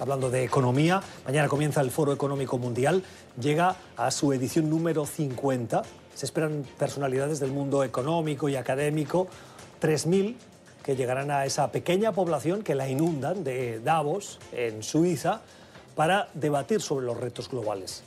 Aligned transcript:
hablando 0.00 0.30
de 0.30 0.44
economía. 0.44 1.02
Mañana 1.24 1.48
comienza 1.48 1.80
el 1.80 1.90
Foro 1.90 2.12
Económico 2.12 2.58
Mundial, 2.58 3.02
llega 3.40 3.76
a 3.96 4.10
su 4.10 4.32
edición 4.32 4.70
número 4.70 5.06
50. 5.06 5.82
Se 6.14 6.26
esperan 6.26 6.64
personalidades 6.78 7.40
del 7.40 7.52
mundo 7.52 7.84
económico 7.84 8.48
y 8.48 8.56
académico, 8.56 9.28
3.000 9.80 10.36
que 10.82 10.96
llegarán 10.96 11.30
a 11.30 11.44
esa 11.44 11.70
pequeña 11.70 12.12
población 12.12 12.62
que 12.62 12.74
la 12.74 12.88
inundan 12.88 13.44
de 13.44 13.80
Davos, 13.80 14.38
en 14.52 14.82
Suiza, 14.82 15.42
para 15.94 16.28
debatir 16.32 16.80
sobre 16.80 17.04
los 17.04 17.18
retos 17.18 17.50
globales. 17.50 18.02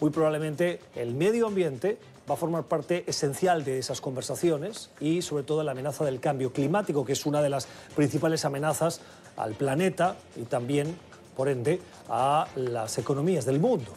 Muy 0.00 0.10
probablemente 0.10 0.80
el 0.96 1.14
medio 1.14 1.46
ambiente 1.46 1.98
va 2.28 2.34
a 2.34 2.36
formar 2.36 2.64
parte 2.64 3.04
esencial 3.06 3.64
de 3.64 3.78
esas 3.78 4.00
conversaciones 4.00 4.90
y 5.00 5.22
sobre 5.22 5.44
todo 5.44 5.62
la 5.62 5.72
amenaza 5.72 6.04
del 6.04 6.20
cambio 6.20 6.52
climático, 6.52 7.04
que 7.04 7.12
es 7.12 7.26
una 7.26 7.42
de 7.42 7.50
las 7.50 7.68
principales 7.94 8.44
amenazas 8.44 9.00
al 9.36 9.54
planeta 9.54 10.16
y 10.36 10.44
también, 10.44 10.96
por 11.36 11.48
ende, 11.48 11.80
a 12.08 12.46
las 12.56 12.98
economías 12.98 13.44
del 13.44 13.60
mundo. 13.60 13.92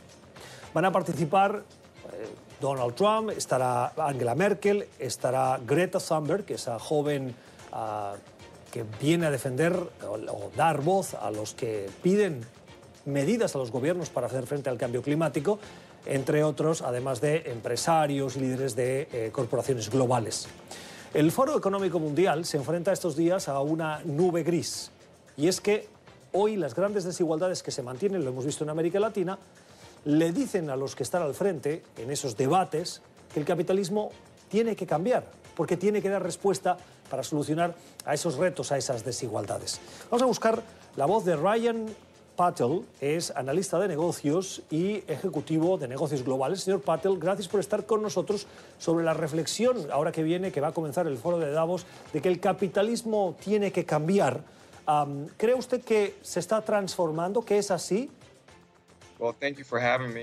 Van 0.74 0.86
a 0.86 0.92
participar 0.92 1.64
eh, 2.12 2.28
Donald 2.60 2.96
Trump, 2.96 3.32
estará 3.32 3.94
Angela 3.98 4.36
Merkel, 4.36 4.88
estará 5.00 5.60
Greta 5.66 6.00
Thunberg, 6.00 6.46
que 6.46 6.56
es 6.56 6.62
esa 6.62 6.80
joven 6.80 7.36
ah, 7.72 8.14
que 8.72 8.84
viene 9.00 9.26
a 9.26 9.32
defender 9.32 9.74
o 9.74 10.52
dar 10.56 10.82
voz 10.82 11.14
a 11.14 11.32
los 11.32 11.54
que 11.54 11.90
piden 12.04 12.46
medidas 13.06 13.56
a 13.56 13.60
los 13.60 13.72
gobiernos 13.72 14.10
para 14.10 14.28
hacer 14.28 14.46
frente 14.48 14.70
al 14.70 14.78
cambio 14.78 15.02
climático, 15.02 15.60
entre 16.06 16.44
otros, 16.44 16.82
además 16.82 17.22
de 17.22 17.52
empresarios, 17.52 18.36
líderes 18.36 18.76
de 18.76 19.08
eh, 19.12 19.30
corporaciones 19.32 19.90
globales. 19.90 20.48
El 21.14 21.32
Foro 21.32 21.58
Económico 21.58 22.00
Mundial 22.00 22.46
se 22.46 22.58
enfrenta 22.58 22.92
estos 22.92 23.16
días 23.16 23.48
a 23.48 23.60
una 23.62 24.02
nube 24.04 24.44
gris, 24.44 24.92
y 25.38 25.48
es 25.48 25.62
que 25.62 25.88
hoy 26.36 26.58
las 26.58 26.76
grandes 26.76 27.04
desigualdades 27.04 27.64
que 27.64 27.72
se 27.72 27.82
mantienen, 27.82 28.24
lo 28.24 28.32
hemos 28.32 28.46
visto 28.46 28.64
en 28.64 28.70
América 28.70 29.00
Latina, 29.00 29.40
le 30.04 30.32
dicen 30.32 30.70
a 30.70 30.76
los 30.76 30.96
que 30.96 31.04
están 31.04 31.24
al 31.24 31.34
frente 31.34 31.84
en 31.98 32.12
esos 32.12 32.38
debates 32.38 33.02
que 33.34 33.40
el 33.40 33.46
capitalismo 33.46 34.12
tiene 34.50 34.76
que 34.76 34.86
cambiar, 34.86 35.24
porque 35.56 35.78
tiene 35.78 36.02
que 36.02 36.10
dar 36.10 36.22
respuesta 36.22 36.78
para 37.10 37.24
solucionar 37.24 37.74
a 38.06 38.14
esos 38.14 38.36
retos, 38.36 38.72
a 38.72 38.78
esas 38.78 39.04
desigualdades. 39.04 39.80
Vamos 40.12 40.22
a 40.22 40.26
buscar 40.26 40.62
la 40.96 41.06
voz 41.06 41.26
de 41.26 41.36
Ryan 41.36 41.88
Patel 42.36 42.82
es 43.00 43.32
analista 43.32 43.80
de 43.80 43.88
negocios 43.88 44.62
y 44.70 45.04
ejecutivo 45.08 45.78
de 45.78 45.88
negocios 45.88 46.24
globales. 46.24 46.62
Señor 46.62 46.82
Patel, 46.82 47.18
gracias 47.18 47.48
por 47.48 47.60
estar 47.60 47.86
con 47.86 48.02
nosotros 48.02 48.46
sobre 48.78 49.06
la 49.06 49.14
reflexión, 49.14 49.78
ahora 49.92 50.12
que 50.12 50.22
viene, 50.22 50.52
que 50.52 50.60
va 50.62 50.70
a 50.70 50.74
comenzar 50.74 51.08
el 51.08 51.18
foro 51.18 51.40
de 51.40 51.52
Davos, 51.52 51.86
de 52.12 52.22
que 52.22 52.28
el 52.28 52.40
capitalismo 52.40 53.36
tiene 53.44 53.72
que 53.72 53.86
cambiar. 53.86 54.42
¿Cree 55.38 55.56
usted 55.56 55.82
que 55.82 56.16
se 56.22 56.40
está 56.40 56.62
transformando, 56.62 57.44
que 57.44 57.58
es 57.58 57.72
así? 57.72 58.10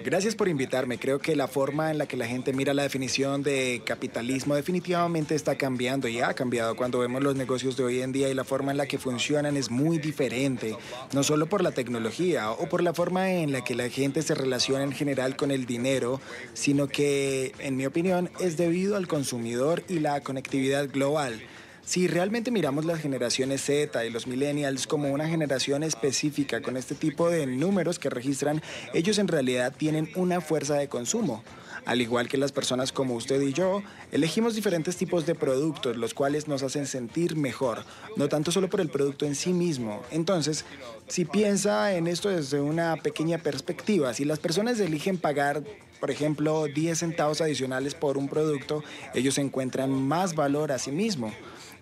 Gracias 0.05 0.35
por 0.35 0.49
invitarme. 0.49 0.99
Creo 0.99 1.19
que 1.19 1.35
la 1.35 1.49
forma 1.49 1.91
en 1.91 1.97
la 1.97 2.07
que 2.07 2.19
la 2.19 2.27
gente 2.27 2.53
mira 2.53 2.75
la 2.75 2.83
definición 2.83 3.43
de 3.43 3.83
capitalismo 3.87 4.55
definitivamente 4.55 5.35
está 5.35 5.57
cambiando 5.57 6.09
y 6.09 6.21
ha 6.21 6.35
cambiado. 6.35 6.77
Cuando 6.77 6.99
vemos 6.99 7.23
los 7.23 7.35
negocios 7.35 7.77
de 7.79 7.85
hoy 7.85 8.03
en 8.03 8.13
día 8.13 8.29
y 8.29 8.35
la 8.35 8.45
forma 8.45 8.71
en 8.71 8.77
la 8.77 8.87
que 8.87 8.99
funcionan 8.99 9.57
es 9.57 9.71
muy 9.71 9.97
diferente, 9.99 10.77
no 11.15 11.23
solo 11.23 11.47
por 11.47 11.63
la 11.63 11.73
tecnología 11.73 12.51
o 12.51 12.69
por 12.69 12.83
la 12.83 12.93
forma 12.93 13.33
en 13.33 13.51
la 13.51 13.65
que 13.65 13.75
la 13.75 13.89
gente 13.89 14.21
se 14.21 14.35
relaciona 14.35 14.85
en 14.85 14.93
general 14.93 15.37
con 15.37 15.51
el 15.51 15.65
dinero, 15.65 16.21
sino 16.53 16.87
que, 16.87 17.55
en 17.61 17.77
mi 17.77 17.87
opinión, 17.87 18.31
es 18.41 18.59
debido 18.59 18.97
al 18.97 19.09
consumidor 19.09 19.83
y 19.89 20.01
la 20.01 20.21
conectividad 20.21 20.91
global. 20.91 21.43
Si 21.85 22.07
realmente 22.07 22.53
miramos 22.53 22.85
las 22.85 23.01
generaciones 23.01 23.65
Z 23.65 24.05
y 24.05 24.11
los 24.11 24.29
millennials 24.29 24.87
como 24.87 25.11
una 25.11 25.29
generación 25.29 25.83
específica 25.83 26.63
con 26.63 26.77
este 26.77 26.95
tipo 26.95 27.29
de 27.29 27.47
números 27.47 27.99
que 27.99 28.09
registran, 28.09 28.63
ellos 28.95 29.19
en 29.19 29.27
realidad 29.27 29.75
tienen 29.77 30.09
una 30.15 30.41
fuerza 30.41 30.75
de 30.75 30.89
consumo. 30.89 31.43
Al 31.85 32.01
igual 32.01 32.29
que 32.29 32.39
las 32.39 32.53
personas 32.53 32.93
como 32.93 33.15
usted 33.15 33.41
y 33.41 33.53
yo, 33.53 33.83
elegimos 34.13 34.55
diferentes 34.55 34.97
tipos 34.97 35.27
de 35.27 35.35
productos, 35.35 35.97
los 35.97 36.15
cuales 36.15 36.47
nos 36.47 36.63
hacen 36.63 36.87
sentir 36.87 37.35
mejor, 37.35 37.85
no 38.17 38.29
tanto 38.29 38.53
solo 38.53 38.71
por 38.71 38.81
el 38.81 38.89
producto 38.89 39.27
en 39.27 39.35
sí 39.35 39.53
mismo. 39.53 40.03
Entonces, 40.13 40.65
si 41.09 41.25
piensa 41.25 41.95
en 41.97 42.07
esto 42.07 42.29
desde 42.29 42.61
una 42.61 42.95
pequeña 42.97 43.39
perspectiva, 43.39 44.15
si 44.15 44.25
las 44.25 44.39
personas 44.39 44.79
eligen 44.79 45.19
pagar 45.19 45.65
por 46.03 46.11
ejemplo, 46.11 46.67
10 46.67 46.99
centavos 46.99 47.41
adicionales 47.41 47.95
por 47.95 48.19
un 48.19 48.29
producto, 48.29 48.83
ellos 49.15 49.39
encuentran 49.39 49.93
más 49.93 50.35
valor 50.35 50.73
a 50.73 50.81
sí 50.81 50.91
mismo. 50.91 51.33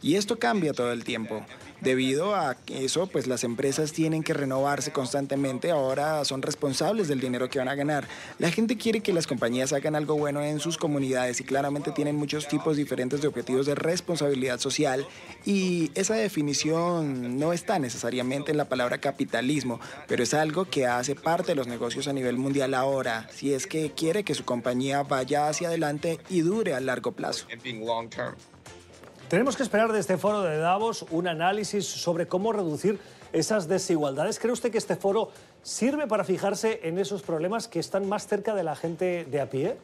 Y 0.02 0.16
esto 0.16 0.38
cambia 0.38 0.72
todo 0.72 0.92
el 0.92 1.04
tiempo. 1.04 1.44
Debido 1.80 2.34
a 2.34 2.58
eso, 2.68 3.06
pues 3.06 3.26
las 3.26 3.42
empresas 3.42 3.92
tienen 3.92 4.22
que 4.22 4.34
renovarse 4.34 4.92
constantemente, 4.92 5.70
ahora 5.70 6.22
son 6.26 6.42
responsables 6.42 7.08
del 7.08 7.20
dinero 7.20 7.48
que 7.48 7.58
van 7.58 7.68
a 7.68 7.74
ganar. 7.74 8.06
La 8.38 8.50
gente 8.50 8.76
quiere 8.76 9.00
que 9.00 9.14
las 9.14 9.26
compañías 9.26 9.72
hagan 9.72 9.96
algo 9.96 10.14
bueno 10.16 10.42
en 10.42 10.60
sus 10.60 10.76
comunidades 10.76 11.40
y 11.40 11.44
claramente 11.44 11.92
tienen 11.92 12.16
muchos 12.16 12.48
tipos 12.48 12.76
diferentes 12.76 13.22
de 13.22 13.28
objetivos 13.28 13.64
de 13.64 13.74
responsabilidad 13.74 14.58
social 14.58 15.06
y 15.46 15.90
esa 15.94 16.14
definición 16.14 17.38
no 17.38 17.54
está 17.54 17.78
necesariamente 17.78 18.50
en 18.50 18.58
la 18.58 18.68
palabra 18.68 18.98
capitalismo, 18.98 19.80
pero 20.06 20.22
es 20.22 20.34
algo 20.34 20.66
que 20.66 20.86
hace 20.86 21.14
parte 21.14 21.52
de 21.52 21.56
los 21.56 21.66
negocios 21.66 22.08
a 22.08 22.12
nivel 22.12 22.36
mundial 22.36 22.74
ahora, 22.74 23.26
si 23.32 23.54
es 23.54 23.66
que 23.66 23.92
quiere 23.92 24.22
que 24.22 24.34
su 24.34 24.44
compañía 24.44 25.02
vaya 25.02 25.48
hacia 25.48 25.68
adelante 25.68 26.18
y 26.28 26.40
dure 26.40 26.74
a 26.74 26.80
largo 26.80 27.12
plazo. 27.12 27.46
Tenemos 29.30 29.56
que 29.56 29.62
esperar 29.62 29.92
de 29.92 30.00
este 30.00 30.18
foro 30.18 30.42
de 30.42 30.58
Davos 30.58 31.06
un 31.12 31.28
análisis 31.28 31.86
sobre 31.86 32.26
cómo 32.26 32.52
reducir 32.52 32.98
esas 33.32 33.68
desigualdades. 33.68 34.40
¿Cree 34.40 34.52
usted 34.52 34.72
que 34.72 34.78
este 34.78 34.96
foro 34.96 35.30
sirve 35.62 36.08
para 36.08 36.24
fijarse 36.24 36.80
en 36.82 36.98
esos 36.98 37.22
problemas 37.22 37.68
que 37.68 37.78
están 37.78 38.08
más 38.08 38.26
cerca 38.26 38.56
de 38.56 38.64
la 38.64 38.74
gente 38.74 39.24
de 39.30 39.40
a 39.40 39.48
pie? 39.48 39.76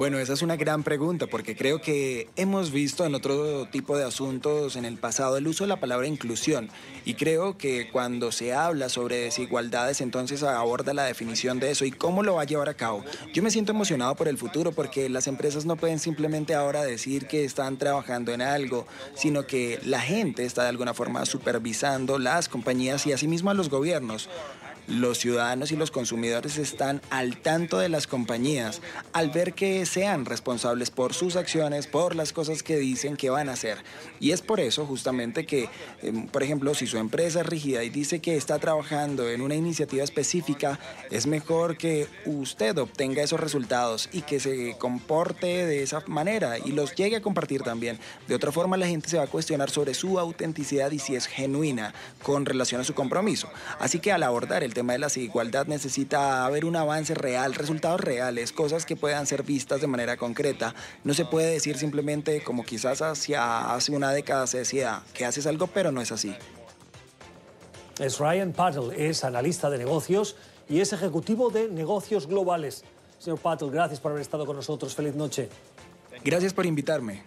Bueno, 0.00 0.18
esa 0.18 0.32
es 0.32 0.40
una 0.40 0.56
gran 0.56 0.82
pregunta 0.82 1.26
porque 1.26 1.54
creo 1.54 1.82
que 1.82 2.30
hemos 2.36 2.72
visto 2.72 3.04
en 3.04 3.14
otro 3.14 3.66
tipo 3.66 3.98
de 3.98 4.04
asuntos 4.04 4.76
en 4.76 4.86
el 4.86 4.96
pasado 4.96 5.36
el 5.36 5.46
uso 5.46 5.64
de 5.64 5.68
la 5.68 5.78
palabra 5.78 6.06
inclusión 6.06 6.70
y 7.04 7.16
creo 7.16 7.58
que 7.58 7.90
cuando 7.90 8.32
se 8.32 8.54
habla 8.54 8.88
sobre 8.88 9.18
desigualdades 9.18 10.00
entonces 10.00 10.42
aborda 10.42 10.94
la 10.94 11.04
definición 11.04 11.60
de 11.60 11.70
eso 11.70 11.84
y 11.84 11.90
cómo 11.90 12.22
lo 12.22 12.36
va 12.36 12.42
a 12.42 12.46
llevar 12.46 12.70
a 12.70 12.78
cabo. 12.78 13.04
Yo 13.34 13.42
me 13.42 13.50
siento 13.50 13.72
emocionado 13.72 14.14
por 14.14 14.26
el 14.26 14.38
futuro 14.38 14.72
porque 14.72 15.10
las 15.10 15.26
empresas 15.26 15.66
no 15.66 15.76
pueden 15.76 15.98
simplemente 15.98 16.54
ahora 16.54 16.82
decir 16.82 17.26
que 17.26 17.44
están 17.44 17.76
trabajando 17.76 18.32
en 18.32 18.40
algo, 18.40 18.86
sino 19.14 19.46
que 19.46 19.80
la 19.84 20.00
gente 20.00 20.46
está 20.46 20.62
de 20.62 20.70
alguna 20.70 20.94
forma 20.94 21.26
supervisando 21.26 22.18
las 22.18 22.48
compañías 22.48 23.06
y 23.06 23.12
asimismo 23.12 23.50
a 23.50 23.54
los 23.54 23.68
gobiernos 23.68 24.30
los 24.86 25.18
ciudadanos 25.18 25.72
y 25.72 25.76
los 25.76 25.90
consumidores 25.90 26.58
están 26.58 27.00
al 27.10 27.36
tanto 27.36 27.78
de 27.78 27.88
las 27.88 28.06
compañías 28.06 28.80
al 29.12 29.30
ver 29.30 29.54
que 29.54 29.86
sean 29.86 30.24
responsables 30.24 30.90
por 30.90 31.14
sus 31.14 31.36
acciones, 31.36 31.86
por 31.86 32.14
las 32.14 32.32
cosas 32.32 32.62
que 32.62 32.76
dicen 32.76 33.16
que 33.16 33.30
van 33.30 33.48
a 33.48 33.52
hacer. 33.52 33.78
Y 34.18 34.32
es 34.32 34.42
por 34.42 34.60
eso 34.60 34.86
justamente 34.86 35.46
que, 35.46 35.68
em, 36.02 36.26
por 36.26 36.42
ejemplo, 36.42 36.74
si 36.74 36.86
su 36.86 36.98
empresa 36.98 37.40
es 37.40 37.46
rígida 37.46 37.84
y 37.84 37.90
dice 37.90 38.20
que 38.20 38.36
está 38.36 38.58
trabajando 38.58 39.28
en 39.28 39.40
una 39.40 39.54
iniciativa 39.54 40.04
específica, 40.04 40.78
es 41.10 41.26
mejor 41.26 41.76
que 41.76 42.06
usted 42.26 42.76
obtenga 42.78 43.22
esos 43.22 43.40
resultados 43.40 44.08
y 44.12 44.22
que 44.22 44.40
se 44.40 44.76
comporte 44.78 45.66
de 45.66 45.82
esa 45.82 46.02
manera 46.06 46.58
y 46.58 46.72
los 46.72 46.94
llegue 46.94 47.16
a 47.16 47.22
compartir 47.22 47.62
también. 47.62 47.98
De 48.28 48.34
otra 48.34 48.52
forma, 48.52 48.76
la 48.76 48.86
gente 48.86 49.08
se 49.08 49.16
va 49.16 49.24
a 49.24 49.28
cuestionar 49.28 49.70
sobre 49.70 49.94
su 49.94 50.18
autenticidad 50.18 50.90
y 50.90 50.98
si 50.98 51.14
es 51.14 51.26
genuina 51.26 51.94
con 52.22 52.46
relación 52.46 52.80
a 52.80 52.84
su 52.84 52.94
compromiso. 52.94 53.48
Así 53.78 53.98
que 53.98 54.12
al 54.12 54.22
abordar 54.22 54.62
el 54.64 54.74
tema 54.80 54.94
de 54.94 54.98
la 54.98 55.08
desigualdad 55.08 55.66
necesita 55.66 56.46
haber 56.46 56.64
un 56.64 56.74
avance 56.74 57.14
real, 57.14 57.54
resultados 57.54 58.00
reales, 58.00 58.50
cosas 58.50 58.86
que 58.86 58.96
puedan 58.96 59.26
ser 59.26 59.42
vistas 59.42 59.82
de 59.82 59.86
manera 59.86 60.16
concreta. 60.16 60.74
No 61.04 61.12
se 61.12 61.26
puede 61.26 61.52
decir 61.52 61.76
simplemente 61.76 62.42
como 62.42 62.64
quizás 62.64 63.02
hacia 63.02 63.74
hace 63.74 63.92
una 63.92 64.10
década 64.10 64.46
se 64.46 64.56
decía 64.56 65.02
que 65.12 65.26
haces 65.26 65.46
algo, 65.46 65.66
pero 65.66 65.92
no 65.92 66.00
es 66.00 66.12
así. 66.12 66.34
Es 67.98 68.18
Ryan 68.18 68.52
Patel, 68.54 68.92
es 68.96 69.22
analista 69.22 69.68
de 69.68 69.76
negocios 69.76 70.36
y 70.66 70.80
es 70.80 70.94
ejecutivo 70.94 71.50
de 71.50 71.68
negocios 71.68 72.26
globales. 72.26 72.82
Señor 73.18 73.38
Patel, 73.38 73.70
gracias 73.70 74.00
por 74.00 74.12
haber 74.12 74.22
estado 74.22 74.46
con 74.46 74.56
nosotros. 74.56 74.94
Feliz 74.94 75.14
noche. 75.14 75.50
Gracias 76.24 76.54
por 76.54 76.64
invitarme. 76.64 77.22